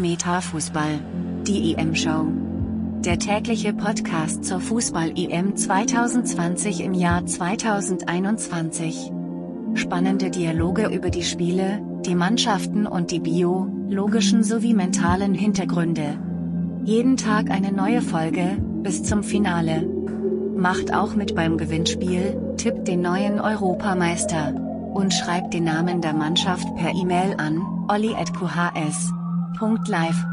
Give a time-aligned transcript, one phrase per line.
[0.00, 0.98] Metafußball.
[1.46, 2.26] Die EM-Show.
[3.04, 9.12] Der tägliche Podcast zur Fußball-EM 2020 im Jahr 2021.
[9.74, 16.18] Spannende Dialoge über die Spiele, die Mannschaften und die biologischen sowie mentalen Hintergründe.
[16.84, 19.86] Jeden Tag eine neue Folge, bis zum Finale.
[20.56, 24.54] Macht auch mit beim Gewinnspiel, tippt den neuen Europameister.
[24.94, 29.12] Und schreibt den Namen der Mannschaft per E-Mail an, olli.qhs
[29.88, 30.24] Live.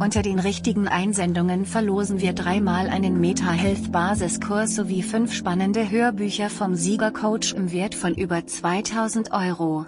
[0.00, 6.50] Unter den richtigen Einsendungen verlosen wir dreimal einen Meta Health Basiskurs sowie fünf spannende Hörbücher
[6.50, 9.86] vom Siegercoach im Wert von über 2000 Euro.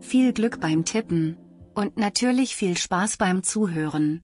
[0.00, 1.38] Viel Glück beim Tippen.
[1.74, 4.22] Und natürlich viel Spaß beim Zuhören.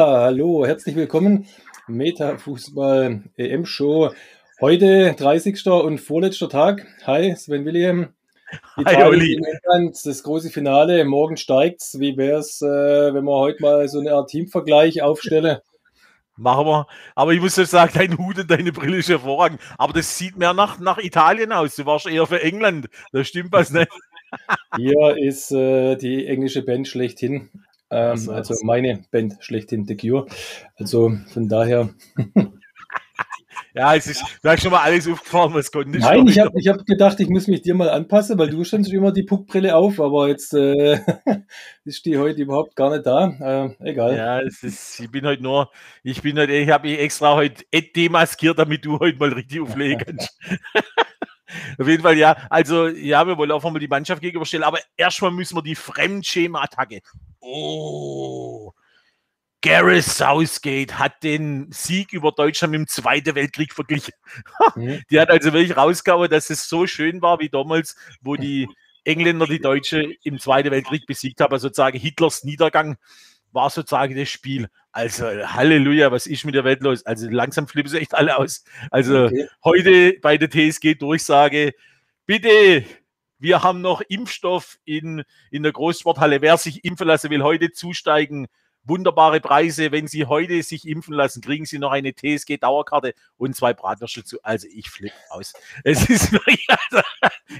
[0.00, 1.46] Hallo, herzlich willkommen.
[1.86, 4.10] Meta Fußball EM Show.
[4.60, 5.66] Heute 30.
[5.66, 6.86] und vorletzter Tag.
[7.06, 8.08] Hi, Sven William.
[8.76, 9.36] Oli.
[9.36, 11.98] England, das große Finale, morgen steigt's.
[11.98, 15.58] Wie wär's, äh, wenn wir heute mal so eine Art Teamvergleich aufstellen?
[16.36, 16.86] Machen wir.
[17.14, 19.60] Aber ich muss ja sagen, dein Hut und deine Brille ist hervorragend.
[19.78, 21.76] Aber das sieht mehr nach, nach Italien aus.
[21.76, 22.88] Du warst eher für England.
[23.12, 23.88] Das stimmt was nicht.
[24.76, 27.50] Hier ist äh, die englische Band schlechthin.
[27.90, 30.26] Ähm, also, also meine Band schlechthin, The Cure.
[30.76, 31.90] Also von daher.
[33.76, 36.04] Ja, es ist, du hast schon mal alles aufgefahren, was konnte ich.
[36.04, 38.92] Nein, ich habe ich hab gedacht, ich muss mich dir mal anpassen, weil du stellst
[38.92, 41.00] immer die Puckbrille auf, aber jetzt äh,
[41.84, 43.74] ist die heute überhaupt gar nicht da.
[43.80, 44.16] Äh, egal.
[44.16, 45.72] Ja, es ist, ich bin heute nur,
[46.04, 47.64] ich bin heute, ich habe mich extra heute
[47.96, 50.38] demaskiert, damit du heute mal richtig auflegen kannst.
[51.78, 52.36] Auf jeden Fall, ja.
[52.50, 57.00] Also, ja, wir wollen auch mal die Mannschaft gegenüberstellen, aber erstmal müssen wir die Fremdschema-Attacke.
[57.40, 58.72] Oh,
[59.64, 64.12] Gareth Southgate hat den Sieg über Deutschland mit dem Zweiten Weltkrieg verglichen.
[64.76, 65.02] Mhm.
[65.10, 68.68] Die hat also wirklich rausgehauen, dass es so schön war wie damals, wo die
[69.04, 71.52] Engländer die Deutsche im Zweiten Weltkrieg besiegt haben.
[71.52, 72.96] Also sozusagen Hitlers Niedergang
[73.52, 74.68] war sozusagen das Spiel.
[74.90, 77.06] Also Halleluja, was ist mit der Welt los?
[77.06, 78.64] Also langsam flippen sie echt alle aus.
[78.90, 79.48] Also okay.
[79.62, 81.72] heute bei der TSG Durchsage,
[82.26, 82.84] bitte
[83.38, 86.40] wir haben noch Impfstoff in, in der Großsporthalle.
[86.40, 88.48] Wer sich impfen lassen will, heute zusteigen
[88.84, 89.92] wunderbare Preise.
[89.92, 94.38] Wenn Sie heute sich impfen lassen, kriegen Sie noch eine TSG-Dauerkarte und zwei Bratwürste zu.
[94.42, 95.52] Also ich flippe aus.
[95.84, 97.02] Es ist wirklich, also,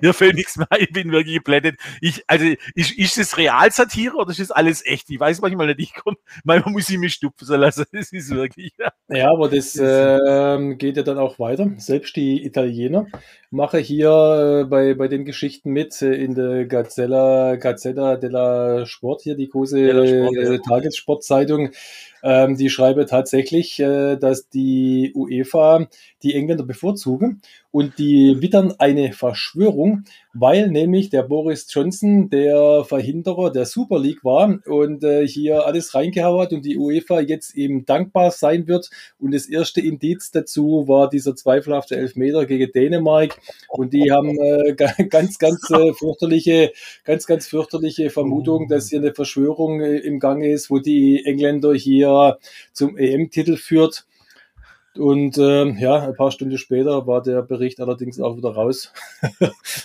[0.00, 0.68] hier fällt nichts mehr.
[0.78, 1.76] Ich bin wirklich geblättet.
[2.00, 5.10] Ich, also ist, ist das Realsatire oder ist das alles echt?
[5.10, 5.80] Ich weiß manchmal nicht.
[5.80, 7.84] Ich komme, manchmal muss ich mich stupfen lassen.
[7.92, 8.72] Das ist wirklich.
[8.78, 11.70] Ja, ja aber das äh, geht ja dann auch weiter.
[11.76, 13.06] Selbst die Italiener
[13.54, 19.22] mache hier äh, bei, bei den Geschichten mit äh, in der Gazzella, Gazzetta della Sport,
[19.22, 20.58] hier die große Sport, äh, ja.
[21.14, 21.70] Tagessportzeitung.
[22.24, 25.88] Ähm, die schreibe tatsächlich, äh, dass die UEFA
[26.22, 33.50] die Engländer bevorzugen und die wittern eine Verschwörung, weil nämlich der Boris Johnson der Verhinderer
[33.52, 37.84] der Super League war und äh, hier alles reingehauen hat und die UEFA jetzt eben
[37.84, 38.88] dankbar sein wird.
[39.18, 44.74] Und das erste Indiz dazu war dieser zweifelhafte Elfmeter gegen Dänemark und die haben äh,
[45.10, 46.72] ganz, ganz äh, fürchterliche,
[47.04, 51.74] ganz, ganz fürchterliche Vermutung, dass hier eine Verschwörung äh, im Gange ist, wo die Engländer
[51.74, 52.13] hier
[52.72, 54.06] zum EM-Titel führt.
[54.96, 58.92] Und ähm, ja, ein paar Stunden später war der Bericht allerdings auch wieder raus.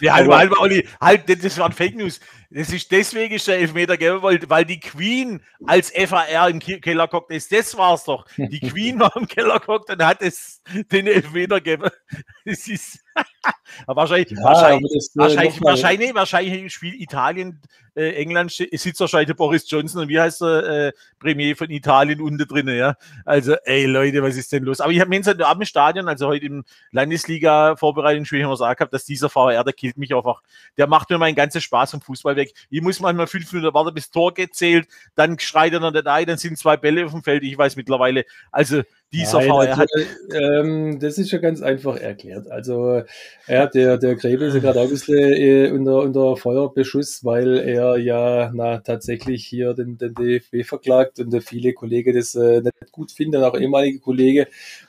[0.01, 2.19] ja, halt, halt, Olli, halt, das waren Fake News.
[2.51, 7.07] Das ist deswegen ist der Elfmeter gegeben, weil, weil die Queen als FAR im Keller
[7.07, 7.51] guckt ist.
[7.51, 8.25] Das war's doch.
[8.37, 10.61] Die Queen war im Keller guckt und hat es
[10.91, 11.89] den Elfmeter gegeben.
[12.45, 12.99] Das ist
[13.85, 17.61] wahrscheinlich, ja, wahrscheinlich, das, äh, wahrscheinlich, wahrscheinlich, wahrscheinlich spielt Italien,
[17.95, 22.47] äh, England sitzt wahrscheinlich Boris Johnson und wie heißt der äh, Premier von Italien unten
[22.47, 22.95] drin, ja.
[23.25, 24.79] Also, ey Leute, was ist denn los?
[24.81, 29.29] Aber ich habe mir jetzt am Stadion, also heute im Landesliga-Vorbereitungsspiel, immer gesagt, dass dieser
[29.29, 30.41] VR, der killt mich einfach.
[30.77, 32.53] Der macht mir meinen ganzen Spaß vom Fußball weg.
[32.69, 36.25] Ich muss manchmal fünf Minuten warten, bis Tor gezählt, dann schreit er noch nicht ein,
[36.25, 37.44] dann sind zwei Bälle auf dem Feld.
[37.44, 39.89] Ich weiß mittlerweile, also dieser Nein, VR hat.
[40.33, 42.51] Ähm, das ist ja ganz einfach erklärt.
[42.51, 43.01] Also,
[43.47, 47.97] ja, der, der Gräbe ist ja gerade ein bisschen äh, unter, unter Feuerbeschuss, weil er
[47.97, 53.12] ja na, tatsächlich hier den, den DFB verklagt und viele Kollegen das äh, nicht gut
[53.12, 54.45] finden, auch ehemalige Kollegen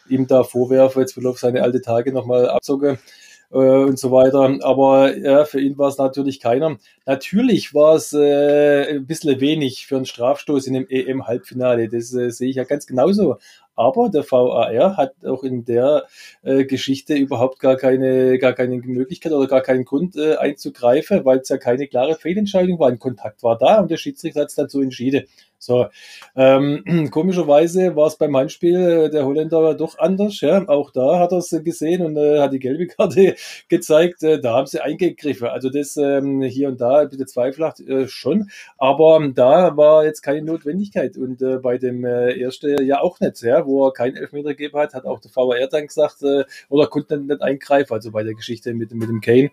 [0.09, 2.99] ihm da vorwerfen, jetzt will er auf seine alte Tage nochmal abzocken
[3.53, 4.59] äh, und so weiter.
[4.63, 6.77] Aber ja, für ihn war es natürlich keiner.
[7.07, 11.89] Natürlich war es äh, ein bisschen wenig für einen Strafstoß in dem EM-Halbfinale.
[11.89, 13.39] Das äh, sehe ich ja ganz genauso.
[13.77, 16.05] Aber der VAR hat auch in der
[16.43, 21.39] äh, Geschichte überhaupt gar keine, gar keine Möglichkeit oder gar keinen Grund äh, einzugreifen, weil
[21.39, 22.89] es ja keine klare Fehlentscheidung war.
[22.89, 25.25] Ein Kontakt war da und der Schiedsrichter hat es dazu entschieden.
[25.63, 25.89] So,
[26.37, 30.41] ähm, komischerweise war es beim Handspiel äh, der Holländer doch anders.
[30.41, 33.37] Ja, auch da hat er es gesehen und äh, hat die gelbe Karte
[33.69, 34.23] gezeigt.
[34.23, 35.49] Äh, da haben sie eingegriffen.
[35.49, 40.41] Also das ähm, hier und da bisschen zweifelhaft äh, schon, aber da war jetzt keine
[40.43, 44.51] Notwendigkeit und äh, bei dem äh, ersten ja auch nicht, ja, wo er keinen Elfmeter
[44.51, 46.25] gegeben hat, hat auch der VR dann gesagt
[46.71, 47.93] oder konnte nicht eingreifen.
[47.93, 49.51] Also bei der Geschichte mit mit dem Kane.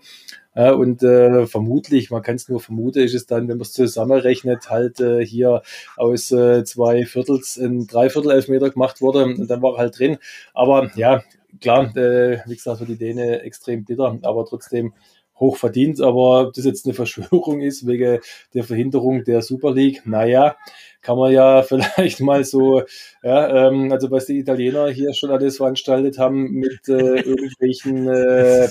[0.58, 3.74] Ja, und äh, vermutlich, man kann es nur vermuten, ist es dann, wenn man es
[3.74, 5.62] zusammenrechnet, halt äh, hier
[5.98, 10.18] aus äh, zwei Viertels ein Dreiviertel Elfmeter gemacht wurde und dann war er halt drin.
[10.56, 11.24] Aber ja,
[11.62, 14.94] klar, äh, wie gesagt, für die Däne extrem bitter, aber trotzdem
[15.40, 16.02] hoch verdient.
[16.02, 18.20] Aber ob das jetzt eine Verschwörung ist wegen
[18.56, 20.58] der Verhinderung der Super League, naja,
[21.02, 22.82] kann man ja vielleicht mal so,
[23.22, 28.68] ja, ähm, also was die Italiener hier schon alles veranstaltet haben mit äh, irgendwelchen äh,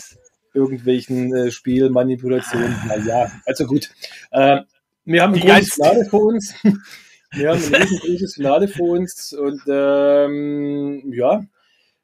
[0.56, 2.74] irgendwelchen äh, Spielmanipulationen.
[2.88, 3.90] Naja, also gut.
[4.30, 4.62] Äh,
[5.04, 6.54] wir haben ein großes Finale vor uns.
[7.32, 11.42] Wir haben ein riesengroßes Finale vor uns und ähm, ja,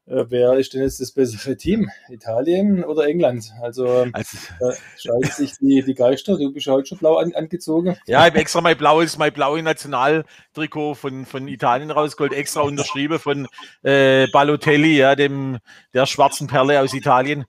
[0.06, 1.88] äh, wer ist denn jetzt das bessere Team?
[2.08, 3.52] Italien oder England?
[3.62, 6.36] Also, also da scheiden sich die, die Geister.
[6.36, 7.96] Du bist heute schon blau an, angezogen.
[8.06, 13.20] Ja, ich habe extra mein blaues, mein blaues Nationaltrikot von, von Italien rausgeholt, extra unterschrieben
[13.20, 13.46] von
[13.84, 15.58] äh, Balotelli, ja, dem
[15.94, 17.44] der schwarzen Perle aus Italien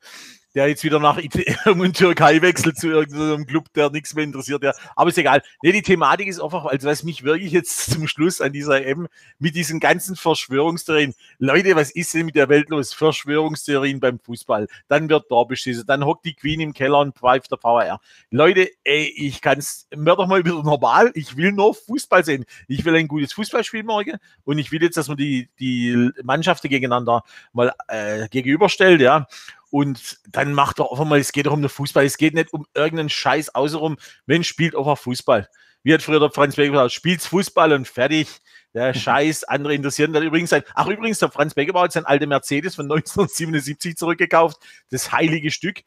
[0.55, 1.17] der jetzt wieder nach
[1.65, 4.63] in Türkei wechselt zu irgendeinem Club, der nichts mehr interessiert.
[4.63, 4.73] Ja.
[4.95, 5.41] Aber ist egal.
[5.61, 9.07] Nee, die Thematik ist einfach, also was mich wirklich jetzt zum Schluss an dieser M
[9.39, 12.93] mit diesen ganzen Verschwörungstheorien, Leute, was ist denn mit der Welt los?
[12.93, 14.67] Verschwörungstheorien beim Fußball.
[14.87, 17.99] Dann wird da beschissen, dann hockt die Queen im Keller und pfeift der VR.
[18.29, 22.45] Leute, ey, ich kann's, mir doch mal wieder normal, ich will nur Fußball sehen.
[22.67, 26.69] Ich will ein gutes Fußballspiel morgen und ich will jetzt, dass man die, die Mannschaften
[26.69, 27.23] gegeneinander
[27.53, 29.27] mal äh, gegenüberstellt, ja.
[29.73, 32.53] Und dann macht er einfach mal, es geht doch um den Fußball, es geht nicht
[32.53, 33.97] um irgendeinen Scheiß außenrum.
[34.27, 35.49] Mensch, spielt einfach Fußball.
[35.81, 38.27] Wie hat früher der Franz Beckenbauer gesagt, spielt Fußball und fertig.
[38.75, 40.61] Der Scheiß, andere interessieren dann übrigens sein.
[40.75, 44.57] Ach, übrigens, der Franz Beckenbauer hat sein alte Mercedes von 1977 zurückgekauft.
[44.91, 45.81] Das heilige Stück.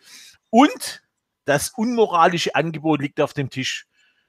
[0.51, 1.05] Und
[1.45, 3.87] das unmoralische Angebot liegt auf dem Tisch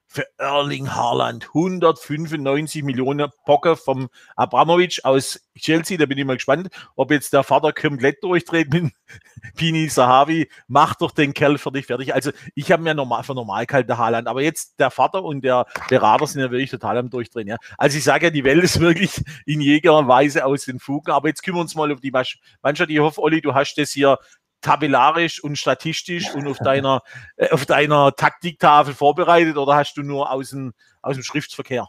[0.07, 1.48] für Erling Haaland.
[1.54, 5.98] 195 Millionen Pocker vom Abramovic aus Chelsea.
[5.98, 8.94] Da bin ich mal gespannt, ob jetzt der Vater komplett durchdreht mit
[9.56, 10.50] Pini Sahavi.
[10.68, 12.13] Macht doch den Kerl für dich fertig.
[12.13, 15.65] Also ich habe mir normal für normal kalter Haaland, aber jetzt der Vater und der
[15.89, 17.48] Berater sind ja wirklich total am Durchdrehen.
[17.48, 17.57] Ja.
[17.77, 21.12] Also ich sage ja, die Welt ist wirklich in jeger Weise aus den Fugen.
[21.12, 22.89] Aber jetzt kümmern wir uns mal um die Mannschaft.
[22.89, 24.18] Ich hoffe, Olli, du hast das hier
[24.62, 27.01] tabellarisch und statistisch und auf deiner,
[27.36, 31.88] äh, auf deiner Taktiktafel vorbereitet oder hast du nur aus dem, aus dem Schriftverkehr?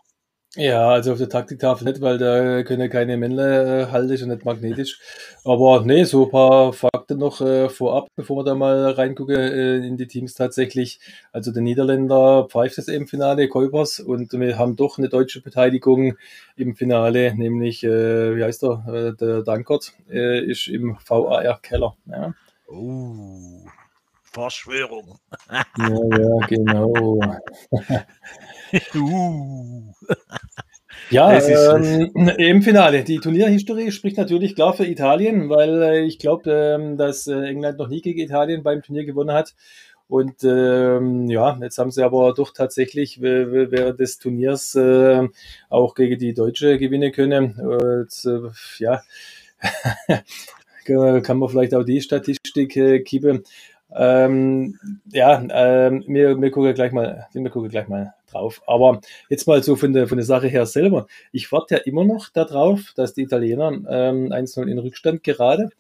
[0.57, 4.47] Ja, also auf der Taktiktafel nicht, weil da können keine Männle äh, halten und nicht
[4.47, 4.99] magnetisch.
[5.45, 9.77] Aber nee, so ein paar Fakten noch äh, vorab, bevor wir da mal reingucken äh,
[9.77, 11.01] in die Teams tatsächlich.
[11.33, 16.17] Also der Niederländer pfeift es im Finale, Kolpers, und wir haben doch eine deutsche Beteiligung
[16.57, 21.95] im Finale, nämlich, äh, wie heißt er, äh, der Dankert, äh, ist im VAR Keller.
[22.07, 22.35] Ja.
[22.71, 23.65] Oh,
[24.23, 25.19] Verschwörung.
[25.51, 27.21] ja, ja, genau.
[28.95, 29.93] uh.
[31.11, 33.05] Ja, ähm, im Finale.
[33.05, 37.79] Die Turnierhistorie spricht natürlich klar für Italien, weil äh, ich glaube, ähm, dass äh, England
[37.79, 39.55] noch nie gegen Italien beim Turnier gewonnen hat.
[40.09, 45.29] Und ähm, ja, jetzt haben sie aber doch tatsächlich während des Turniers äh,
[45.69, 47.59] auch gegen die Deutsche gewinnen können.
[47.61, 49.03] Und, äh, ja,
[51.23, 53.45] kann man vielleicht auch die Statistik äh, kippen.
[53.95, 54.79] Ähm,
[55.11, 58.63] ja, ähm, wir, wir gucken gleich mal, wir gucken gleich mal drauf.
[58.67, 59.01] Aber
[59.31, 61.07] jetzt mal so von der, von der Sache her selber.
[61.33, 65.71] Ich warte ja immer noch darauf, dass die Italiener ähm, 1-0 in Rückstand gerade.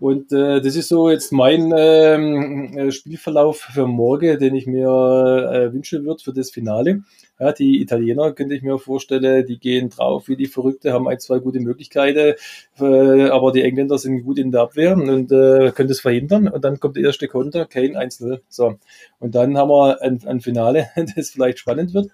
[0.00, 4.88] Und äh, das ist so jetzt mein ähm, äh, Spielverlauf für morgen, den ich mir
[4.88, 7.02] äh, wünschen würde für das Finale.
[7.38, 11.18] Ja, die Italiener könnte ich mir vorstellen, die gehen drauf wie die Verrückte, haben ein,
[11.18, 12.34] zwei gute Möglichkeiten,
[12.78, 16.48] äh, aber die Engländer sind gut in der Abwehr und äh, können das verhindern.
[16.48, 18.40] Und dann kommt der erste Konter, Kane 1-0.
[18.48, 18.78] So.
[19.18, 22.10] Und dann haben wir ein, ein Finale, das vielleicht spannend wird.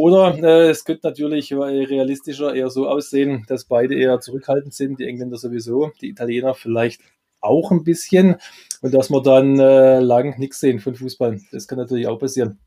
[0.00, 5.04] Oder äh, es könnte natürlich realistischer eher so aussehen, dass beide eher zurückhaltend sind, die
[5.04, 7.02] Engländer sowieso, die Italiener vielleicht
[7.42, 8.36] auch ein bisschen
[8.80, 11.38] und dass wir dann äh, lang nichts sehen von Fußball.
[11.52, 12.58] Das kann natürlich auch passieren.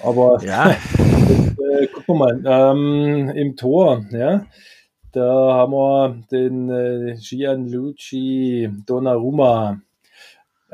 [0.00, 0.72] Aber ja.
[0.98, 2.42] äh, gucken wir mal.
[2.44, 4.44] Ähm, Im Tor, ja,
[5.12, 9.80] da haben wir den äh, Gianluigi Donnarumma.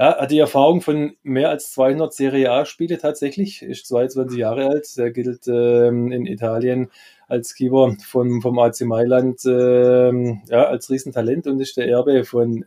[0.00, 4.88] Ja, hat die Erfahrung von mehr als 200 Serie A-Spiele tatsächlich, ist 22 Jahre alt.
[4.97, 6.90] Er gilt ähm, in Italien
[7.28, 12.64] als Keeper von, vom AC Mailand ähm, ja, als Riesentalent und ist der Erbe von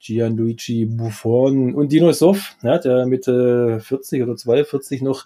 [0.00, 5.24] Gianluigi Buffon und Dino Soff, ja, der mit äh, 40 oder 42 noch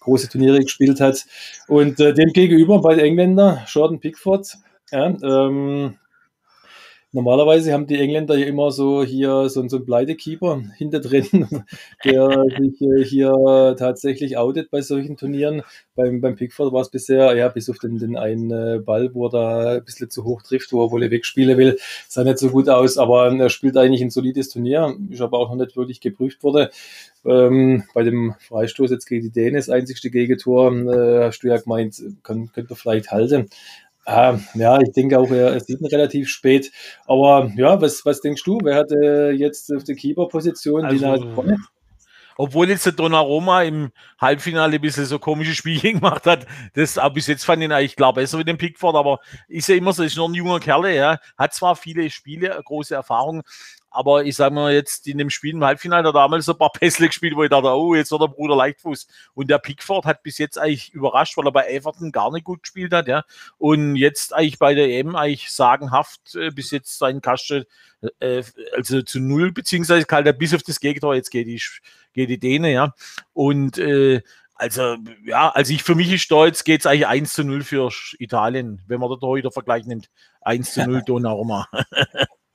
[0.00, 1.24] große Turniere gespielt hat.
[1.68, 4.58] Und äh, dem gegenüber bei den Engländern Jordan Pickford,
[4.90, 5.96] ja, ähm,
[7.14, 11.64] Normalerweise haben die Engländer ja immer so hier so, so einen Pleitekeeper hinter drin,
[12.06, 15.62] der sich äh, hier tatsächlich outet bei solchen Turnieren.
[15.94, 19.26] Beim, beim Pickford war es bisher, ja, bis auf den, den einen äh, Ball, wo
[19.26, 21.78] er da ein bisschen zu hoch trifft, wo er wohl wegspielen will,
[22.08, 25.50] sah nicht so gut aus, aber er spielt eigentlich ein solides Turnier, ist aber auch
[25.50, 26.68] noch nicht wirklich geprüft worden.
[27.26, 31.58] Ähm, bei dem Freistoß jetzt gegen die Dänen, das einzigste Gegentor, äh, hast du ja
[31.58, 33.50] gemeint, könnte er vielleicht halten.
[34.04, 36.72] Ah, ja, ich denke auch, er, sieht ihn relativ spät.
[37.06, 38.58] Aber ja, was, was denkst du?
[38.62, 41.58] Wer hat äh, jetzt auf der Keeper-Position Also, die Nase vorne?
[42.36, 47.12] Obwohl jetzt der Donnarumma im Halbfinale ein bisschen so komische Spiele gemacht hat, das auch
[47.12, 49.92] bis jetzt fand ich ihn eigentlich klar besser wie den Pickford, aber ist ja immer
[49.92, 53.42] so, ist noch ein junger Kerl, ja, hat zwar viele Spiele, große Erfahrung,
[53.92, 56.72] aber ich sage mal jetzt in dem Spiel im Halbfinale hat er damals ein paar
[56.80, 59.06] Pässe gespielt, wo ich dachte, oh, jetzt wird der Bruder Leichtfuß.
[59.34, 62.62] Und der Pickford hat bis jetzt eigentlich überrascht, weil er bei Everton gar nicht gut
[62.62, 63.24] gespielt hat, ja.
[63.58, 67.64] Und jetzt eigentlich bei der EM eigentlich sagenhaft äh, bis jetzt seinen Kasten
[68.20, 68.42] äh,
[68.74, 71.60] also zu null, beziehungsweise kalt er bis auf das Gegentor, jetzt geht die,
[72.12, 72.94] geht die Däne, ja.
[73.32, 74.22] Und äh,
[74.54, 77.90] also, ja, also ich für mich ist jetzt geht es eigentlich 1 zu 0 für
[78.18, 80.08] Italien, wenn man da Torhüter Vergleich nimmt.
[80.42, 81.66] 1 zu 0 Donnarumma.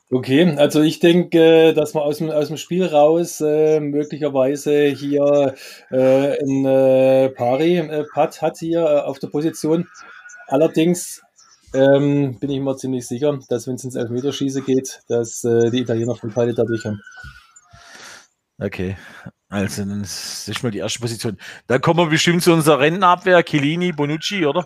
[0.09, 5.55] Okay, also ich denke, dass man aus dem, aus dem Spiel raus äh, möglicherweise hier
[5.91, 9.85] äh, ein äh, Pari-Putt hat hier äh, auf der Position.
[10.47, 11.21] Allerdings
[11.73, 15.79] ähm, bin ich mir ziemlich sicher, dass wenn es ins Elfmeterschießen geht, dass äh, die
[15.79, 17.01] Italiener Vorteile dadurch haben.
[18.59, 18.95] Okay,
[19.49, 21.37] also dann ist das ist mal die erste Position.
[21.67, 24.65] Dann kommen wir bestimmt zu unserer Rennabwehr, Chiellini, Bonucci, oder?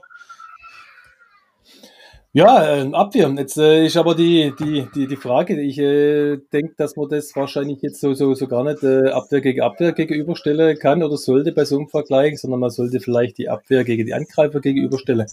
[2.33, 3.29] Ja, äh, Abwehr.
[3.37, 7.35] Jetzt äh, ist aber die, die, die, die Frage, ich äh, denke, dass man das
[7.35, 11.51] wahrscheinlich jetzt so, so, so gar nicht äh, Abwehr gegen Abwehr gegenüberstellen kann oder sollte
[11.51, 15.27] bei so einem Vergleich, sondern man sollte vielleicht die Abwehr gegen die Angreifer gegenüberstellen.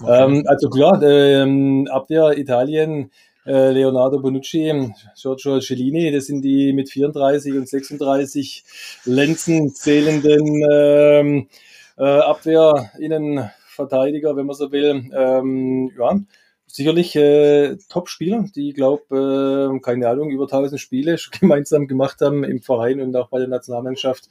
[0.00, 0.24] Okay.
[0.24, 3.10] Ähm, also klar, ähm, Abwehr Italien,
[3.46, 8.64] äh, Leonardo Bonucci, Giorgio Cellini, das sind die mit 34 und 36
[9.04, 11.48] Lenzen zählenden ähm,
[11.96, 15.10] äh, Abwehr, Innenverteidiger, wenn man so will.
[15.14, 16.20] Ähm, ja,
[16.66, 22.60] sicherlich äh, Top-Spieler, die, glaube äh, keine Ahnung, über 1000 Spiele gemeinsam gemacht haben im
[22.60, 24.28] Verein und auch bei der Nationalmannschaft.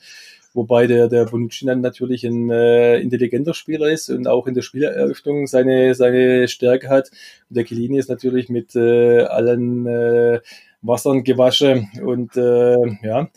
[0.55, 4.61] Wobei der, der Bonucci dann natürlich ein äh, intelligenter Spieler ist und auch in der
[4.61, 7.11] Spieleröffnung seine, seine Stärke hat.
[7.49, 10.39] Und der Chiellini ist natürlich mit äh, allen äh,
[10.87, 13.29] Wassern gewaschen und äh, ja,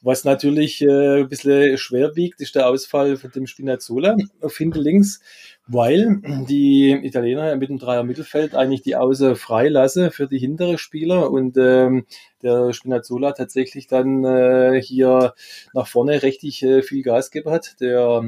[0.00, 4.80] was natürlich äh, ein bisschen schwer wiegt, ist der Ausfall von dem Spinazzola auf hinten
[4.80, 5.20] links,
[5.66, 10.78] weil die Italiener mit dem Dreier Mittelfeld eigentlich die Außen frei lassen für die hintere
[10.78, 12.06] Spieler und ähm,
[12.42, 15.34] der Spinazzola tatsächlich dann äh, hier
[15.72, 17.80] nach vorne richtig äh, viel Gas gegeben hat.
[17.80, 18.22] Der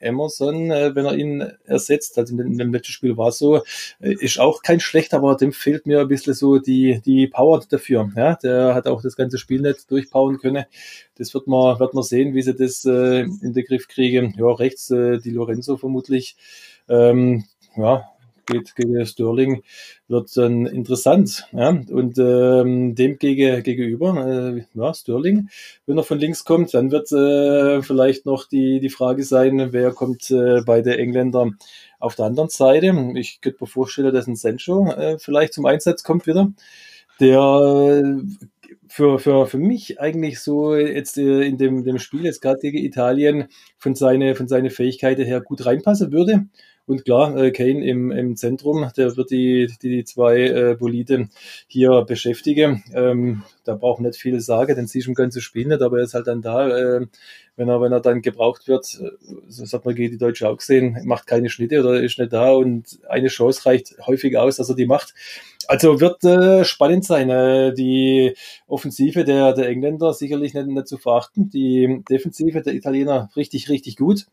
[0.00, 3.56] Emerson, äh, wenn er ihn ersetzt, also in dem letzten Spiel war es so,
[4.00, 7.62] äh, ist auch kein schlechter, aber dem fehlt mir ein bisschen so die, die Power
[7.68, 8.10] dafür.
[8.16, 10.64] Ja, der hat auch das ganze Spiel nicht durchpowern können.
[11.16, 14.34] Das wird man, wird man sehen, wie sie das äh, in den Griff kriegen.
[14.38, 16.36] Ja, rechts äh, die Lorenzo vermutlich.
[16.88, 17.44] Ähm,
[17.76, 18.04] ja,
[18.46, 19.62] geht gegen Sterling,
[20.08, 21.46] wird dann interessant.
[21.52, 21.68] Ja?
[21.68, 25.48] Und ähm, dem gegen, gegenüber, äh, ja, Sterling,
[25.86, 29.92] wenn er von links kommt, dann wird äh, vielleicht noch die, die Frage sein, wer
[29.92, 31.50] kommt äh, bei der Engländer
[31.98, 32.94] auf der anderen Seite.
[33.14, 36.52] Ich könnte mir vorstellen, dass ein Sancho äh, vielleicht zum Einsatz kommt wieder.
[37.20, 38.02] Der
[38.94, 42.78] für, für, für mich eigentlich so jetzt äh, in dem, dem Spiel, jetzt gerade gegen
[42.78, 46.46] Italien, von seine, von seine Fähigkeiten her gut reinpassen würde.
[46.86, 51.26] Und klar, äh, Kane im, im Zentrum, der wird die, die, die zwei äh,
[51.66, 52.84] hier beschäftigen.
[52.92, 56.12] Ähm, da braucht nicht viel sagen, denn sie schon ganze Spiel nicht, aber er ist
[56.12, 57.06] halt dann da, äh,
[57.56, 59.10] wenn er, wenn er dann gebraucht wird, äh,
[59.46, 62.50] das hat man gegen die Deutsche auch gesehen, macht keine Schnitte oder ist nicht da
[62.52, 65.14] und eine Chance reicht häufig aus, dass er die macht.
[65.68, 67.30] Also wird äh, spannend sein.
[67.30, 68.34] Äh, die
[68.66, 71.48] Offensive der, der Engländer sicherlich nicht, nicht zu verachten.
[71.48, 74.26] Die Defensive der Italiener richtig, richtig gut.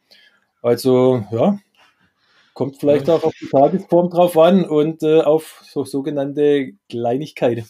[0.62, 1.58] Also ja,
[2.54, 7.66] kommt vielleicht auch auf die Tagesform drauf an und äh, auf so sogenannte Kleinigkeiten.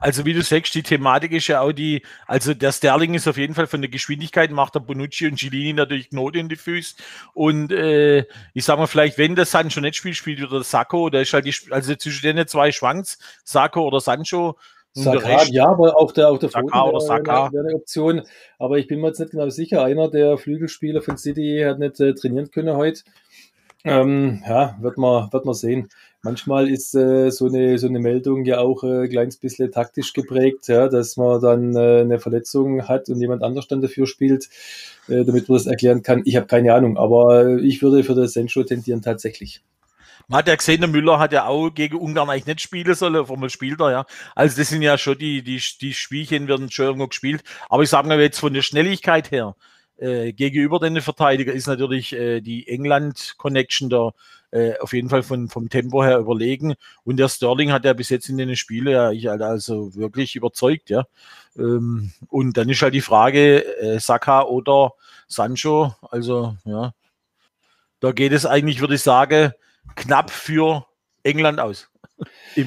[0.00, 3.36] Also wie du sagst, die Thematik ist ja auch die, also der Sterling ist auf
[3.36, 6.94] jeden Fall von der Geschwindigkeit, macht der Bonucci und Gilini natürlich Knoten in die Füße.
[7.34, 11.10] Und äh, ich sag mal, vielleicht, wenn der Sancho nicht spielt, spielt wieder der Sacco,
[11.10, 14.56] da ist halt die, also zwischen den zwei schwanks, Sacco oder Sancho.
[14.92, 17.52] Saka, ja, aber auch der, auch der Saka Foden oder wäre Saka.
[17.52, 18.22] wäre eine Option.
[18.58, 19.84] Aber ich bin mir jetzt nicht genau sicher.
[19.84, 23.02] Einer der Flügelspieler von City hat nicht äh, trainieren können heute.
[23.88, 25.88] Ähm, ja, wird man, wird man sehen.
[26.22, 30.12] Manchmal ist äh, so, eine, so eine Meldung ja auch äh, ein kleines bisschen taktisch
[30.12, 34.48] geprägt, ja, dass man dann äh, eine Verletzung hat und jemand anders dann dafür spielt,
[35.08, 36.22] äh, damit man das erklären kann.
[36.24, 39.62] Ich habe keine Ahnung, aber ich würde für das Sencho tendieren tatsächlich.
[40.30, 43.16] Man hat ja gesehen, der Müller hat ja auch gegen Ungarn eigentlich nicht spielen sollen,
[43.16, 44.06] auf einmal spielt er, ja.
[44.34, 47.42] Also das sind ja schon die, die, die Spielchen werden schon irgendwo gespielt.
[47.70, 49.56] Aber ich sage mal jetzt von der Schnelligkeit her,
[49.98, 54.12] äh, gegenüber den Verteidiger ist natürlich äh, die England-Connection da
[54.50, 56.74] äh, auf jeden Fall von, vom Tempo her überlegen.
[57.04, 60.36] Und der Sterling hat ja bis jetzt in den Spielen ja ich halt also wirklich
[60.36, 61.04] überzeugt, ja.
[61.56, 64.92] Ähm, und dann ist halt die Frage, äh, Saka oder
[65.26, 66.94] Sancho, also ja,
[68.00, 69.52] da geht es eigentlich, würde ich sagen,
[69.96, 70.86] knapp für
[71.24, 71.90] England aus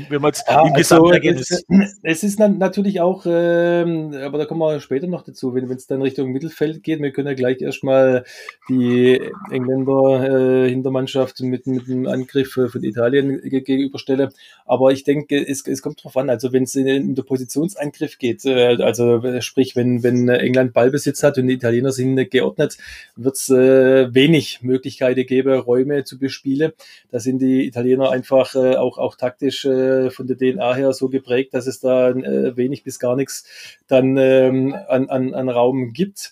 [0.09, 1.65] wenn man ja, im also es,
[2.03, 6.01] es, ist natürlich auch, ähm, aber da kommen wir später noch dazu, wenn es dann
[6.01, 7.01] Richtung Mittelfeld geht.
[7.01, 8.23] Wir können ja gleich erstmal
[8.69, 9.19] die
[9.51, 14.29] Engländer äh, Hintermannschaft mit, mit dem Angriff von Italien gegenüberstellen.
[14.65, 16.29] Aber ich denke, es, es kommt drauf an.
[16.29, 21.37] Also wenn es in, der Positionsangriff geht, äh, also sprich, wenn, wenn England Ballbesitz hat
[21.37, 22.77] und die Italiener sind geordnet,
[23.15, 26.71] wird es äh, wenig Möglichkeiten geben, Räume zu bespielen.
[27.11, 30.93] Da sind die Italiener einfach äh, auch, auch taktisch äh, äh, von der DNA her
[30.93, 33.45] so geprägt, dass es da äh, wenig bis gar nichts
[33.87, 36.31] dann ähm, an, an, an Raum gibt.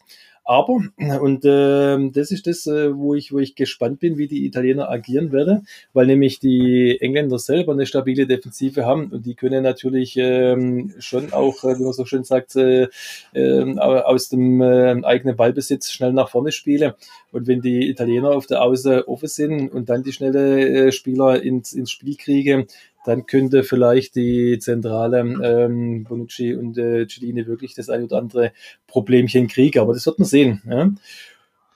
[0.50, 0.80] Aber,
[1.22, 4.90] und äh, das ist das, äh, wo, ich, wo ich gespannt bin, wie die Italiener
[4.90, 10.18] agieren werden, weil nämlich die Engländer selber eine stabile Defensive haben und die können natürlich
[10.18, 12.88] ähm, schon auch, äh, wie man so schön sagt, äh,
[13.34, 16.94] äh, aus dem äh, eigenen Ballbesitz schnell nach vorne spielen.
[17.32, 21.44] Und wenn die Italiener auf der Außen offen sind und dann die schnelle äh, Spieler
[21.44, 22.66] ins, ins Spiel kriegen,
[23.10, 28.52] dann könnte vielleicht die Zentrale ähm, Bonucci und äh, Cellini wirklich das ein oder andere
[28.86, 29.80] Problemchen kriegen.
[29.80, 30.62] Aber das wird man sehen.
[30.70, 30.92] Ja.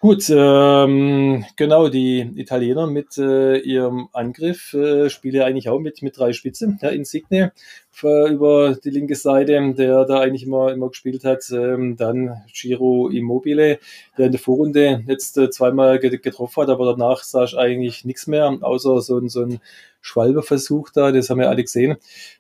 [0.03, 6.17] Gut, ähm, genau, die Italiener mit äh, ihrem Angriff äh, spielen eigentlich auch mit, mit
[6.17, 6.77] drei Spitzen.
[6.81, 7.53] Ja, Insigne
[7.89, 11.50] für, über die linke Seite, der da eigentlich immer, immer gespielt hat.
[11.53, 13.79] Ähm, dann Giro Immobile,
[14.17, 18.27] der in der Vorrunde jetzt äh, zweimal getroffen hat, aber danach sah ich eigentlich nichts
[18.27, 19.62] mehr, außer so ein, so ein
[20.01, 21.95] Schwalbe-Versuch da, das haben wir alle gesehen,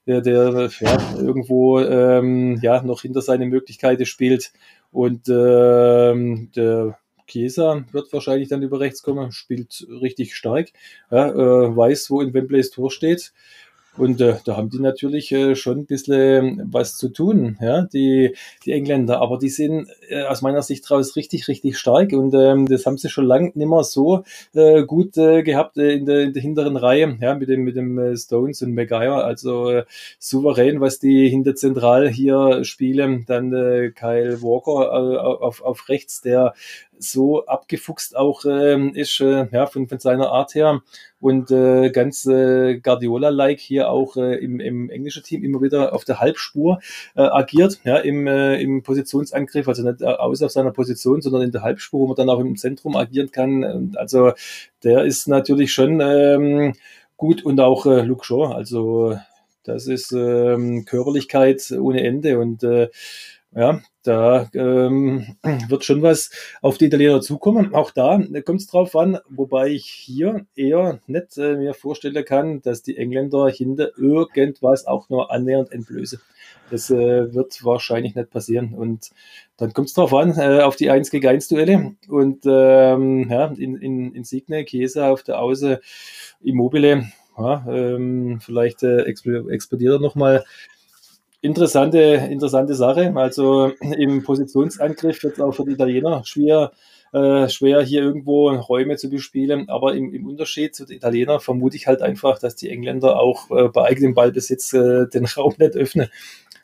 [0.05, 4.51] der, der ja, irgendwo ähm, ja, noch hinter seine Möglichkeiten spielt.
[4.91, 10.69] Und ähm, der Chiesa wird wahrscheinlich dann über rechts kommen, spielt richtig stark,
[11.11, 13.33] ja, äh, weiß, wo in Wembley's Tor steht.
[13.95, 18.35] Und äh, da haben die natürlich äh, schon ein bisschen was zu tun, ja, die,
[18.65, 19.21] die Engländer.
[19.21, 22.11] Aber die sind äh, aus meiner Sicht raus richtig, richtig stark.
[22.13, 24.23] Und ähm, das haben sie schon lange nicht mehr so
[24.55, 27.75] äh, gut äh, gehabt äh, in, der, in der hinteren Reihe, ja, mit dem, mit
[27.75, 29.23] dem äh, Stones und Maguire.
[29.23, 29.85] Also äh,
[30.17, 33.25] souverän, was die hinter zentral hier spielen.
[33.27, 36.55] Dann äh, Kyle Walker äh, auf, auf rechts, der
[36.99, 40.81] so abgefuchst auch ähm, ist, äh, ja, von, von seiner Art her.
[41.19, 46.03] Und äh, ganz äh, Guardiola-like hier auch äh, im, im englischen Team immer wieder auf
[46.03, 46.79] der Halbspur
[47.15, 51.51] äh, agiert, ja, im, äh, im Positionsangriff, also nicht aus auf seiner Position, sondern in
[51.51, 53.63] der Halbspur, wo man dann auch im Zentrum agieren kann.
[53.63, 54.33] Und also
[54.83, 56.73] der ist natürlich schon ähm,
[57.15, 59.17] gut und auch äh, Luke Shaw, also
[59.63, 62.37] das ist ähm, Körperlichkeit ohne Ende.
[62.37, 62.89] Und äh,
[63.55, 65.35] ja, da ähm,
[65.67, 67.73] wird schon was auf die Italiener zukommen.
[67.73, 72.61] Auch da kommt es drauf an, wobei ich hier eher nicht äh, mir vorstellen kann,
[72.61, 76.19] dass die Engländer hinter irgendwas auch nur annähernd entblößen.
[76.71, 78.73] Das äh, wird wahrscheinlich nicht passieren.
[78.73, 79.11] Und
[79.57, 81.95] dann kommt es drauf an, äh, auf die 1 gegen 1 Duelle.
[82.07, 85.79] Und ähm, ja, in, in, in Signe, Chiesa auf der Auße,
[86.41, 90.43] Immobile, ja, ähm, vielleicht äh, explodiert er nochmal
[91.43, 91.99] interessante,
[92.31, 93.13] interessante Sache.
[93.15, 96.71] Also im Positionsangriff wird es auch für die Italiener schwer,
[97.11, 99.69] äh, schwer hier irgendwo Räume zu bespielen.
[99.69, 103.51] Aber im, im Unterschied zu den Italienern vermute ich halt einfach, dass die Engländer auch
[103.51, 106.09] äh, bei eigenem Ballbesitz äh, den Raum nicht öffnen.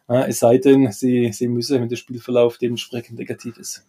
[0.08, 3.86] es sei denn, sie, sie müssen, wenn der Spielverlauf dementsprechend negativ ist.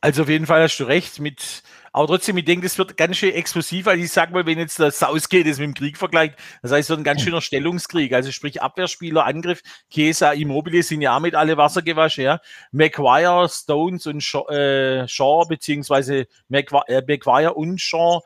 [0.00, 3.18] Also auf jeden Fall hast du recht mit, aber trotzdem, ich denke, das wird ganz
[3.18, 3.86] schön explosiv.
[3.86, 6.88] Also ich sag mal, wenn jetzt das ausgeht, das mit dem Krieg vergleicht, das heißt
[6.88, 8.14] so ein ganz schöner Stellungskrieg.
[8.14, 12.40] Also sprich Abwehrspieler, Angriff, Chiesa, Immobile sind ja auch mit alle Wasser gewaschen, ja.
[12.70, 18.22] Maguire, Stones und Shaw, äh, Shaw beziehungsweise Maguire, äh, Maguire und Shaw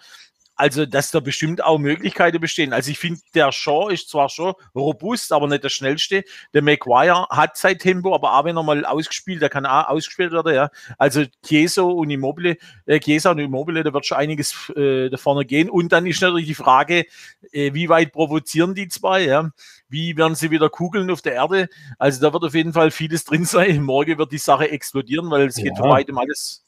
[0.56, 2.72] also, dass da bestimmt auch Möglichkeiten bestehen.
[2.72, 6.24] Also, ich finde, der Shaw ist zwar schon robust, aber nicht der schnellste.
[6.54, 10.32] Der Maguire hat sein Tempo, aber auch wenn er mal ausgespielt, der kann auch ausgespielt
[10.32, 10.70] werden, ja.
[10.98, 15.44] Also, Chiesa und Immobile, äh, Chiesa und Immobile, da wird schon einiges äh, da vorne
[15.44, 15.68] gehen.
[15.68, 17.04] Und dann ist natürlich die Frage,
[17.52, 19.50] äh, wie weit provozieren die zwei, ja.
[19.88, 21.68] Wie werden sie wieder kugeln auf der Erde?
[21.98, 23.82] Also, da wird auf jeden Fall vieles drin sein.
[23.82, 25.64] Morgen wird die Sache explodieren, weil es ja.
[25.64, 26.65] geht für weitem alles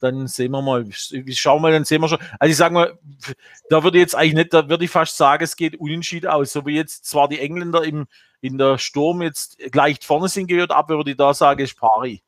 [0.00, 2.18] dann sehen wir mal, schauen wir, dann sehen wir schon.
[2.38, 2.98] Also ich sage mal,
[3.70, 6.52] da würde jetzt eigentlich nicht, da würde ich fast sagen, es geht unentschieden aus.
[6.52, 8.06] So wie jetzt zwar die Engländer im,
[8.40, 12.22] in der Sturm jetzt gleich vorne sind, gehört ab, würde ich da sagen, ist Pari.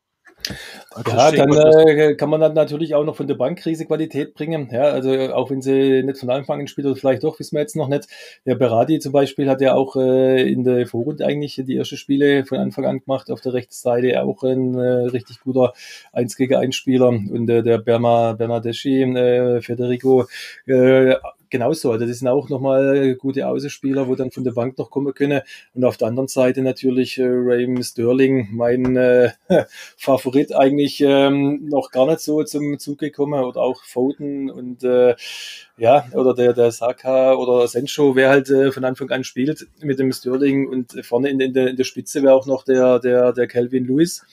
[0.91, 4.69] Also ja, dann äh, kann man dann natürlich auch noch von der Bankkrise Qualität bringen.
[4.73, 7.61] Ja, also auch wenn sie nicht von Anfang an spielt oder vielleicht doch, wissen wir
[7.61, 8.09] jetzt noch nicht.
[8.47, 12.45] Der Berardi zum Beispiel hat ja auch äh, in der Vorrunde eigentlich die ersten Spiele
[12.45, 13.31] von Anfang an gemacht.
[13.31, 15.73] Auf der rechten Seite auch ein äh, richtig guter
[16.13, 17.09] 1 gegen 1 Spieler.
[17.09, 20.27] Und äh, der Berma, Bernardeschi, äh, Federico,
[20.67, 21.15] äh,
[21.51, 21.93] genauso.
[21.93, 25.43] Also das sind auch nochmal gute Außenspieler, wo dann von der Bank noch kommen können.
[25.75, 29.31] Und auf der anderen Seite natürlich äh, Raheem Sterling, mein äh,
[29.97, 33.43] Favorit eigentlich ähm, noch gar nicht so zum Zug gekommen.
[33.45, 35.15] Oder auch Foden und äh,
[35.77, 39.99] ja, oder der, der Saka oder Sencho, wer halt äh, von Anfang an spielt mit
[39.99, 43.33] dem Sterling und vorne in, in, der, in der Spitze wäre auch noch der, der,
[43.33, 44.25] der Calvin Lewis.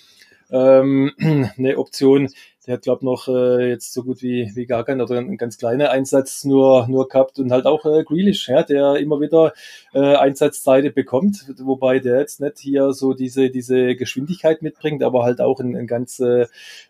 [0.52, 1.12] Ähm,
[1.58, 2.30] eine Option,
[2.66, 5.58] der hat, glaube noch äh, jetzt so gut wie, wie gar keinen oder einen ganz
[5.58, 9.54] kleinen Einsatz nur, nur gehabt und halt auch äh, Grealish, ja, der immer wieder
[9.94, 15.42] äh, Einsatzzeit bekommt, wobei der jetzt nicht hier so diese, diese Geschwindigkeit mitbringt, aber halt
[15.42, 16.48] auch ein, ein ganz äh,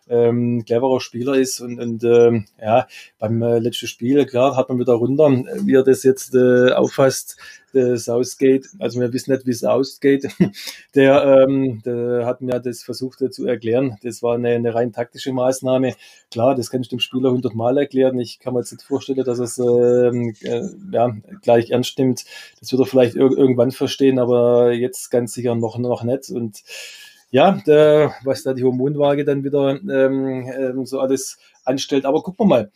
[0.08, 2.86] ähm, cleverer Spieler ist und, und ähm, ja,
[3.18, 5.28] beim äh, letzten Spiel, klar, hat man wieder runter,
[5.62, 7.36] wie er das jetzt äh, auffasst,
[7.74, 10.28] äh, Southgate, also wir wissen nicht, wie es ausgeht,
[10.94, 13.98] der, ähm, der hat mir das versucht äh, zu erklären.
[14.02, 15.65] Das war eine, eine rein taktische Maßnahme.
[16.30, 18.18] Klar, das kann ich dem Spieler hundertmal erklären.
[18.18, 22.24] Ich kann mir jetzt nicht vorstellen, dass es ähm, äh, ja, gleich ernst nimmt.
[22.60, 26.30] Das wird er vielleicht ir irgendwann verstehen, aber jetzt ganz sicher noch, noch nicht.
[26.30, 26.62] Und
[27.30, 32.04] ja, der, was da die Hormonwaage dann wieder ähm, ähm, so alles anstellt.
[32.06, 32.70] Aber gucken wir mal.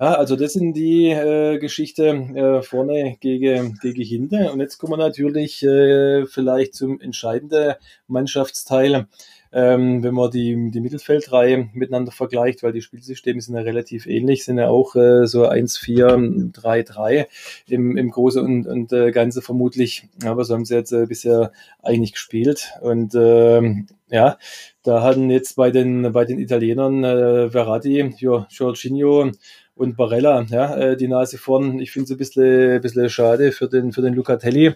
[0.00, 4.48] Ja, also das sind die äh, Geschichte äh, vorne gegen, gegen hinten.
[4.48, 7.74] Und jetzt kommen wir natürlich äh, vielleicht zum entscheidenden
[8.08, 9.06] Mannschaftsteil,
[9.54, 14.44] ähm, wenn man die, die Mittelfeldreihe miteinander vergleicht, weil die Spielsysteme sind ja relativ ähnlich,
[14.44, 17.26] sind ja auch äh, so 1-4-3-3
[17.68, 20.08] im, im Großen und, und äh, Ganze vermutlich.
[20.24, 22.72] Aber so haben sie jetzt äh, bisher eigentlich gespielt.
[22.80, 24.38] Und ähm, ja,
[24.82, 29.30] da hatten jetzt bei den, bei den Italienern äh, Verratti, jo, Jorginho,
[29.76, 31.80] und Barella, ja, äh, die Nase vorn.
[31.80, 34.74] Ich finde es ein bisschen, ein bisschen schade für den, für den Lucatelli,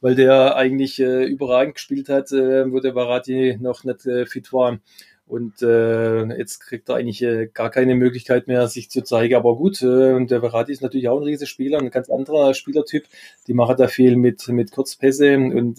[0.00, 4.52] weil der eigentlich äh, überragend gespielt hat, äh, wo der Barati noch nicht äh, fit
[4.52, 4.78] war.
[5.26, 9.36] Und äh, jetzt kriegt er eigentlich äh, gar keine Möglichkeit mehr, sich zu zeigen.
[9.36, 13.04] Aber gut, der Verratti ist natürlich auch ein Riesenspieler, ein ganz anderer Spielertyp.
[13.46, 15.78] Die machen da viel mit, mit Kurzpässe und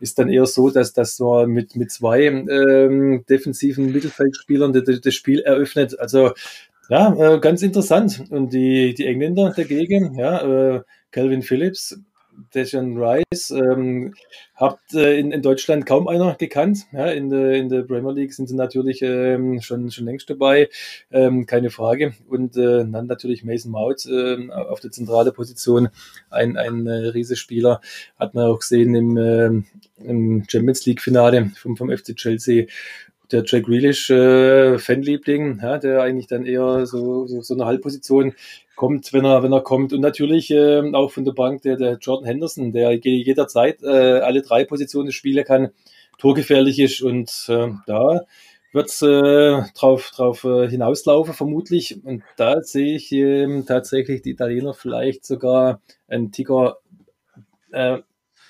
[0.00, 5.14] ist dann eher so, dass, dass man mit, mit zwei ähm, defensiven Mittelfeldspielern das, das
[5.14, 5.96] Spiel eröffnet.
[6.00, 6.32] Also
[6.88, 8.24] ja, äh, ganz interessant.
[8.30, 10.82] Und die, die Engländer dagegen, ja, äh,
[11.42, 11.98] Phillips,
[12.54, 14.14] Dejan Rice, ähm,
[14.54, 16.86] habt äh, in, in Deutschland kaum einer gekannt.
[16.92, 20.68] Ja, in, der, in der Premier League sind sie natürlich ähm, schon, schon längst dabei,
[21.10, 22.14] ähm, keine Frage.
[22.28, 25.88] Und äh, dann natürlich Mason Mount äh, auf der zentralen Position,
[26.30, 27.80] ein, ein äh, Riesespieler,
[28.18, 29.50] hat man auch gesehen im, äh,
[30.04, 32.66] im Champions League-Finale vom, vom FC Chelsea
[33.32, 38.34] der Jack Grealish äh, Fanliebling, ja, der eigentlich dann eher so, so, so eine Halbposition
[38.76, 39.92] kommt, wenn er, wenn er kommt.
[39.92, 44.42] Und natürlich äh, auch von der Bank der, der Jordan Henderson, der jederzeit äh, alle
[44.42, 45.70] drei Positionen spielen kann,
[46.18, 47.02] torgefährlich ist.
[47.02, 48.22] Und äh, da
[48.72, 52.04] wird es äh, drauf, drauf äh, hinauslaufen, vermutlich.
[52.04, 56.78] Und da sehe ich äh, tatsächlich die Italiener vielleicht sogar einen Ticker
[57.72, 57.98] äh,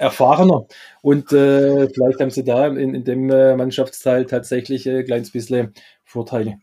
[0.04, 0.66] erfahrener.
[1.02, 5.32] Und äh, vielleicht haben sie da in, in dem äh, Mannschaftsteil tatsächlich ein äh, kleines
[5.32, 6.58] bisschen Vorteile.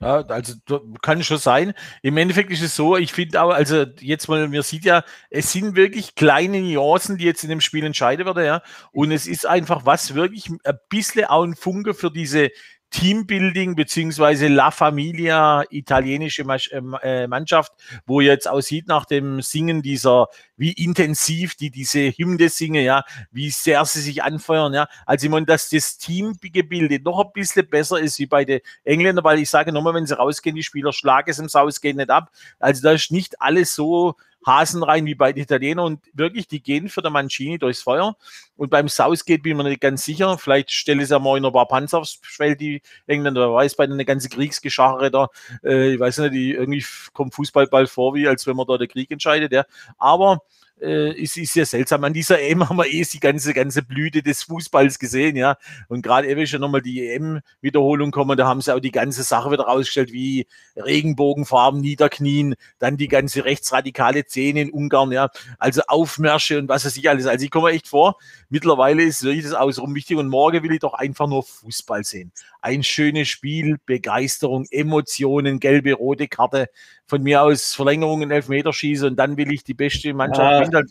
[0.00, 0.54] Ja, also
[1.02, 1.74] kann schon sein.
[2.02, 5.52] Im Endeffekt ist es so, ich finde aber, also jetzt mal, mir sieht ja, es
[5.52, 8.62] sind wirklich kleine Nuancen, die jetzt in dem Spiel entscheiden werden, ja.
[8.92, 12.50] Und es ist einfach was wirklich ein bisschen auch ein Funke für diese
[12.94, 17.72] Teambuilding beziehungsweise La Familia, italienische ähm, äh, Mannschaft,
[18.06, 23.02] wo jetzt aussieht nach dem Singen dieser, wie intensiv die diese Hymne singen, ja,
[23.32, 24.86] wie sehr sie sich anfeuern, ja.
[25.06, 29.24] Also ich meine, dass das Teamgebilde noch ein bisschen besser ist wie bei den Engländern,
[29.24, 32.10] weil ich sage nochmal, wenn sie rausgehen, die Spieler schlagen es im Saus, gehen nicht
[32.10, 32.30] ab.
[32.60, 34.14] Also da ist nicht alles so
[34.46, 38.16] Hasen rein wie bei den Italienern und wirklich, die gehen für den Mancini durchs Feuer.
[38.56, 40.38] Und beim Southgate bin ich mir nicht ganz sicher.
[40.38, 43.74] Vielleicht stelle ich es ja mal in ein paar Panzer aufs Feld, die Engländer, weiß,
[43.76, 45.28] bei einer ganzen Kriegsgeschachere da,
[45.62, 48.78] äh, ich weiß nicht, die, irgendwie kommt Fußball bald vor, wie als wenn man da
[48.78, 49.64] der Krieg entscheidet, ja.
[49.98, 50.42] Aber
[50.80, 52.04] äh, ist, ist ja seltsam.
[52.04, 55.56] An dieser EM haben wir eh die ganze, ganze Blüte des Fußballs gesehen, ja.
[55.88, 59.50] Und gerade eben schon nochmal die EM-Wiederholung kommen, da haben sie auch die ganze Sache
[59.50, 65.30] wieder rausgestellt, wie Regenbogenfarben niederknien, dann die ganze rechtsradikale Szene in Ungarn, ja.
[65.58, 67.26] Also Aufmärsche und was weiß ich alles.
[67.26, 68.16] Also ich komme echt vor,
[68.48, 72.32] mittlerweile ist wirklich das Ausrum wichtig und morgen will ich doch einfach nur Fußball sehen.
[72.60, 76.68] Ein schönes Spiel, Begeisterung, Emotionen, gelbe, rote Karte,
[77.06, 80.72] von mir aus Verlängerungen, Elfmeterschießen und dann will ich die beste Mannschaft.
[80.72, 80.82] Ja.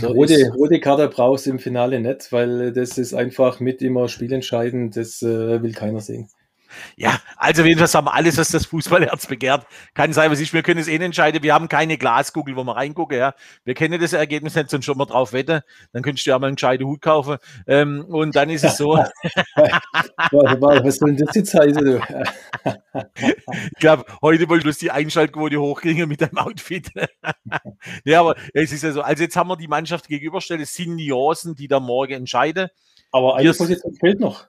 [0.00, 4.08] So rote, rote Karte brauchst du im Finale nicht, weil das ist einfach mit immer
[4.08, 4.96] spielentscheidend.
[4.96, 6.28] Das äh, will keiner sehen.
[6.96, 9.66] Ja, also jedenfalls haben wir alles, was das Fußballherz begehrt.
[9.94, 11.42] Kann sein, was ich, wir können es eh entscheiden.
[11.42, 13.34] Wir haben keine Glaskugel, wo wir reingucken, ja.
[13.64, 15.60] Wir kennen das Ergebnis nicht, sonst schon mal drauf wetten.
[15.92, 17.38] Dann könntest du ja mal einen gescheiten Hut kaufen.
[17.66, 18.92] Ähm, und dann ist es so.
[20.32, 22.02] was soll denn das jetzt heißen?
[23.14, 26.90] ich glaube, heute wollte du die Einschaltquote hochkriegen mit deinem Outfit.
[28.04, 29.02] ja, aber es ist ja so.
[29.02, 30.60] Also jetzt haben wir die Mannschaft gegenüberstellt.
[30.60, 32.68] Es sind Nuancen, die da morgen entscheiden.
[33.10, 34.46] Aber eine Position fehlt noch.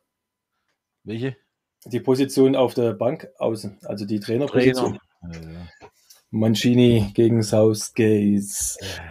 [1.04, 1.36] Welche?
[1.86, 5.00] Die Position auf der Bank außen, also die Trainerposition.
[5.22, 5.70] Trainer.
[6.34, 8.42] Mancini gegen Southgate.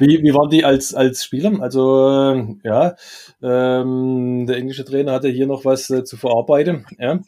[0.00, 1.62] Wie, wie waren die als, als Spieler?
[1.62, 2.96] Also, äh, ja,
[3.40, 6.84] ähm, der englische Trainer hatte hier noch was äh, zu verarbeiten.
[6.98, 7.20] Ja.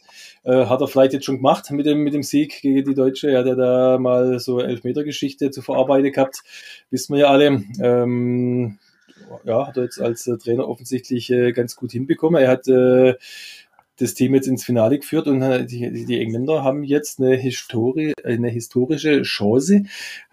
[0.43, 3.31] Äh, hat er vielleicht jetzt schon gemacht mit dem, mit dem Sieg gegen die Deutsche.
[3.31, 6.43] Er hat ja da mal so Elfmeter-Geschichte zu verarbeiten gehabt.
[6.91, 7.63] Wissen wir ja alle.
[7.81, 8.77] Ähm,
[9.45, 12.41] ja, hat er jetzt als äh, Trainer offensichtlich äh, ganz gut hinbekommen.
[12.41, 13.15] Er hat äh,
[13.97, 18.13] das Team jetzt ins Finale geführt und äh, die, die Engländer haben jetzt eine, Historie,
[18.23, 19.83] eine historische Chance,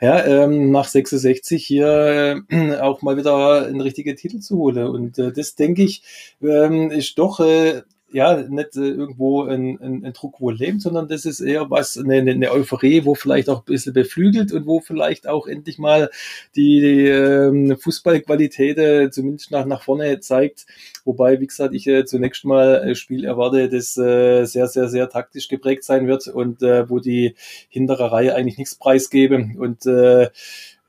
[0.01, 4.87] ja, ähm, nach 66 hier äh, auch mal wieder einen richtigen Titel zu holen.
[4.87, 6.03] Und äh, das, denke ich,
[6.43, 11.09] ähm, ist doch äh, ja, nicht äh, irgendwo ein, ein, ein Druck, wo lebt, sondern
[11.09, 14.81] das ist eher was, eine, eine Euphorie, wo vielleicht auch ein bisschen beflügelt und wo
[14.81, 16.11] vielleicht auch endlich mal
[16.55, 20.67] die, die ähm, Fußballqualität äh, zumindest nach, nach vorne zeigt.
[21.05, 25.09] Wobei, wie gesagt, ich äh, zunächst mal ein Spiel erwarte, das äh, sehr, sehr, sehr
[25.09, 27.35] taktisch geprägt sein wird und äh, wo die
[27.69, 29.51] hintere Reihe eigentlich nichts preisgebe.
[29.59, 30.29] Und äh,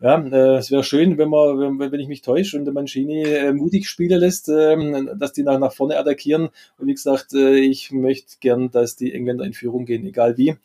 [0.03, 3.23] ja, äh, es wäre schön, wenn man, wenn, wenn ich mich täusche und der Mancini
[3.23, 4.75] äh, mutig spielen lässt, äh,
[5.15, 6.49] dass die nach, nach vorne attackieren.
[6.77, 10.57] Und wie gesagt, äh, ich möchte gern, dass die Engländer in Führung gehen, egal wie.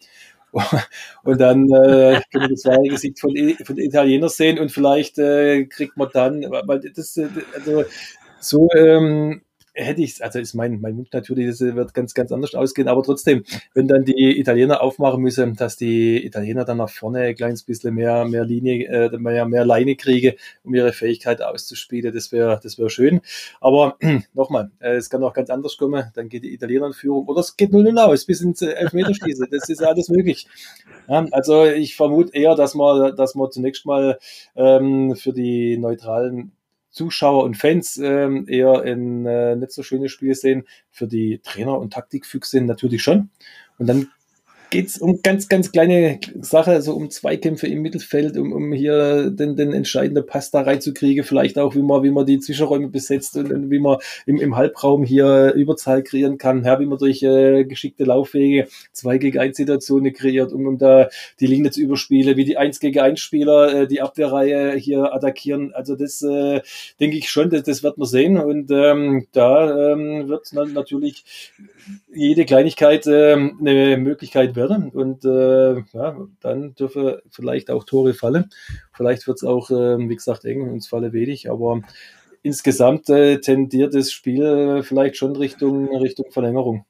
[1.23, 3.33] Und dann äh, können wir das wahre Gesicht von,
[3.65, 7.85] von den Italienern sehen und vielleicht äh, kriegt man dann, weil das, äh, also
[8.41, 9.43] so ähm,
[9.79, 13.03] hätte ich, also ist mein, mein Wunsch natürlich, das wird ganz, ganz anders ausgehen, aber
[13.03, 17.63] trotzdem, wenn dann die Italiener aufmachen müssen, dass die Italiener dann nach vorne ein kleines
[17.63, 22.61] bisschen mehr, mehr Linie, äh, mehr, mehr Leine kriege, um ihre Fähigkeit auszuspielen, das wäre,
[22.63, 23.21] das wäre schön.
[23.61, 23.97] Aber
[24.35, 27.41] nochmal, äh, es kann auch ganz anders kommen, dann geht die Italiener in Führung oder
[27.41, 30.47] es geht 0-0 aus, bis ins Elfmeterschießen, das ist alles möglich.
[31.09, 34.19] Ja, also ich vermute eher, dass man, dass man zunächst mal
[34.57, 36.53] ähm, für die neutralen
[36.99, 40.65] Zuschauer und Fans ähm, eher ein äh, nicht so schönes Spiel sehen.
[40.91, 43.31] Für die Trainer und Taktikfüchse natürlich schon.
[43.79, 44.09] Und dann
[44.71, 49.31] geht es um ganz, ganz kleine Sache, also um Zweikämpfe im Mittelfeld, um, um hier
[49.31, 53.37] den, den entscheidenden Pass da reinzukriegen, vielleicht auch, wie man, wie man die Zwischenräume besetzt
[53.37, 57.23] und, und wie man im, im Halbraum hier Überzahl kreieren kann, ja, wie man durch
[57.23, 61.09] äh, geschickte Laufwege zwei gegen eins Situationen kreiert, um, um da
[61.41, 65.73] die Linie zu überspielen, wie die eins gegen eins Spieler äh, die Abwehrreihe hier attackieren.
[65.73, 66.61] Also das äh,
[67.01, 71.25] denke ich schon, das, das wird man sehen und ähm, da ähm, wird natürlich
[72.13, 78.51] jede Kleinigkeit äh, eine Möglichkeit werden und äh, ja, dann dürfe vielleicht auch Tore fallen.
[78.93, 81.81] Vielleicht wird es auch, äh, wie gesagt, eng und es falle wenig, aber
[82.43, 86.85] insgesamt äh, tendiert das Spiel vielleicht schon Richtung, Richtung Verlängerung.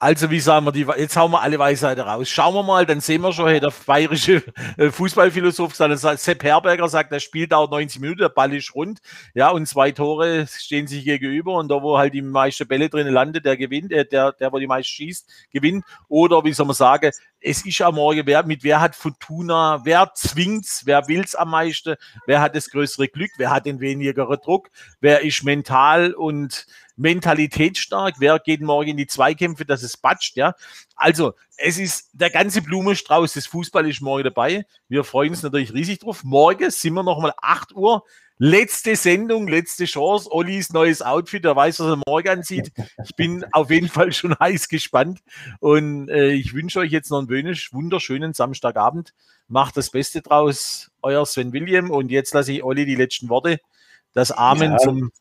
[0.00, 2.28] Also, wie sagen wir, die, jetzt hauen wir alle Weisheiten raus.
[2.28, 4.42] Schauen wir mal, dann sehen wir schon, hey, der bayerische
[4.76, 9.00] äh, Fußballphilosoph Sepp Herberger sagt, das Spiel dauert 90 Minuten, der Ball ist rund,
[9.34, 13.06] ja, und zwei Tore stehen sich gegenüber und da, wo halt die meisten Bälle drin
[13.06, 15.84] landet, der gewinnt, äh, der, der, wo die meisten schießt, gewinnt.
[16.08, 17.12] Oder, wie soll man sagen,
[17.46, 21.96] es ist am Morgen, wer, mit wer hat Fortuna, wer zwingt's, wer will's am meisten,
[22.26, 28.14] wer hat das größere Glück, wer hat den wenigeren Druck, wer ist mental und mentalitätsstark,
[28.18, 30.54] wer geht morgen in die Zweikämpfe, dass es batscht, ja.
[30.96, 34.64] Also, es ist der ganze Blumenstrauß des Fußball ist morgen dabei.
[34.88, 36.24] Wir freuen uns natürlich riesig drauf.
[36.24, 38.04] Morgen sind wir nochmal 8 Uhr.
[38.38, 40.28] Letzte Sendung, letzte Chance.
[40.32, 42.72] Ollis neues Outfit, er weiß, was er morgen anzieht.
[43.04, 45.20] Ich bin auf jeden Fall schon heiß gespannt.
[45.60, 49.14] Und äh, ich wünsche euch jetzt noch einen wunderschönen Samstagabend.
[49.46, 50.90] Macht das Beste draus.
[51.02, 51.90] Euer Sven William.
[51.90, 53.60] Und jetzt lasse ich Olli die letzten Worte.
[54.14, 54.78] Das Amen ja.
[54.78, 55.12] zum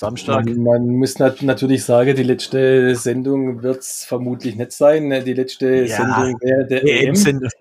[0.00, 0.46] Samstag.
[0.46, 5.10] Man, man muss nat natürlich sagen, die letzte Sendung wird es vermutlich nicht sein.
[5.26, 7.14] Die letzte ja, Sendung wäre der EM.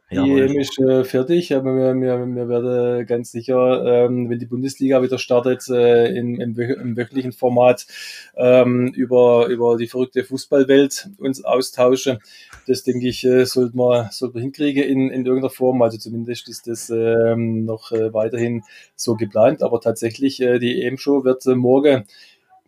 [0.09, 4.45] Die EM ist äh, fertig, aber wir, wir, wir werden ganz sicher, ähm, wenn die
[4.45, 7.85] Bundesliga wieder startet, äh, in, im, im wöchentlichen Format
[8.37, 12.19] ähm, über, über die verrückte Fußballwelt uns austauschen.
[12.67, 15.81] Das denke ich, äh, sollte man, sollte man hinkriegen in, in irgendeiner Form.
[15.81, 18.63] Also zumindest ist das ähm, noch äh, weiterhin
[18.95, 19.61] so geplant.
[19.61, 22.05] Aber tatsächlich, äh, die EM-Show wird äh, morgen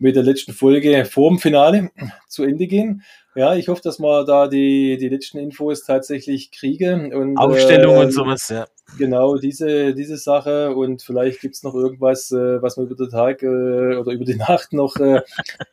[0.02, 1.90] mit der letzten Folge vor dem Finale
[2.28, 3.02] zu Ende gehen.
[3.34, 7.14] Ja, ich hoffe, dass wir da die, die letzten Infos tatsächlich kriegen.
[7.14, 8.66] Und, Aufstellung äh, und sowas, ja.
[8.98, 10.74] Genau, diese, diese Sache.
[10.74, 13.46] Und vielleicht gibt es noch irgendwas, äh, was man über den Tag äh,
[13.96, 15.22] oder über die Nacht noch äh,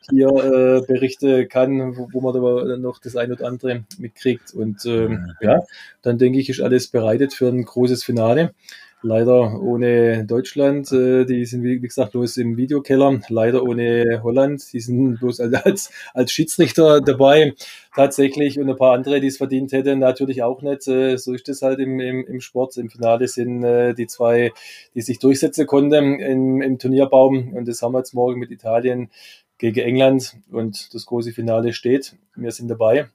[0.08, 4.54] hier äh, berichten kann, wo, wo man aber noch das ein oder andere mitkriegt.
[4.54, 5.60] Und ähm, ja,
[6.00, 8.54] dann denke ich, ist alles bereitet für ein großes Finale
[9.02, 10.90] leider ohne Deutschland.
[10.92, 13.20] Äh, die sind, wie gesagt, bloß im Videokeller.
[13.28, 14.72] Leider ohne Holland.
[14.72, 17.54] Die sind bloß als, als Schiedsrichter dabei
[17.94, 18.58] tatsächlich.
[18.58, 20.86] Und ein paar andere, die es verdient hätten, natürlich auch nicht.
[20.88, 22.76] Äh, so ist es halt im, im, im Sport.
[22.76, 24.52] Im Finale sind äh, die zwei,
[24.94, 27.54] die sich durchsetzen konnten im, im Turnierbaum.
[27.54, 29.10] Und das haben wir jetzt morgen mit Italien
[29.58, 30.36] gegen England.
[30.50, 32.16] Und das große Finale steht.
[32.36, 33.08] Wir sind dabei.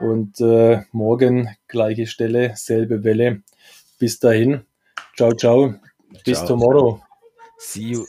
[0.00, 3.42] Und äh, morgen gleiche Stelle, selbe Welle.
[3.98, 4.66] Bis dahin.
[5.16, 5.74] Ciao, ciao.
[6.24, 6.46] Bis ciao.
[6.46, 7.00] tomorrow.
[7.58, 8.06] See you.